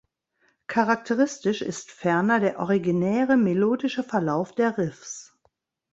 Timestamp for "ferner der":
1.91-2.57